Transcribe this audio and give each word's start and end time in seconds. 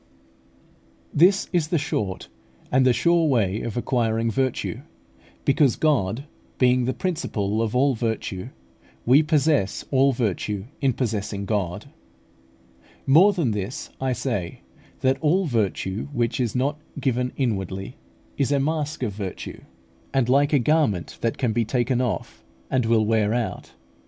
This 1.13 1.47
is 1.53 1.67
the 1.67 1.77
short 1.77 2.27
and 2.71 2.87
the 2.87 2.91
sure 2.91 3.27
way 3.27 3.61
of 3.61 3.77
acquiring 3.77 4.31
virtue; 4.31 4.81
because, 5.45 5.75
God 5.75 6.25
being 6.57 6.85
the 6.85 6.93
principle 6.95 7.61
of 7.61 7.75
all 7.75 7.93
virtue, 7.93 8.49
we 9.05 9.21
possess 9.21 9.85
all 9.91 10.11
virtue 10.11 10.65
in 10.81 10.93
possessing 10.93 11.45
God. 11.45 11.91
More 13.05 13.31
than 13.31 13.51
this, 13.51 13.91
I 14.01 14.11
say 14.13 14.61
that 15.01 15.21
all 15.21 15.45
virtue 15.45 16.07
which 16.13 16.39
is 16.39 16.55
not 16.55 16.79
given 16.99 17.31
inwardly 17.37 17.97
is 18.39 18.51
a 18.51 18.59
mask 18.59 19.03
of 19.03 19.13
virtue, 19.13 19.61
and 20.15 20.27
like 20.27 20.51
a 20.51 20.57
garment 20.57 21.19
that 21.21 21.37
can 21.37 21.53
be 21.53 21.63
taken 21.63 22.01
off, 22.01 22.43
and 22.71 22.87
will 22.87 23.05
wear 23.05 23.35
out. 23.35 23.73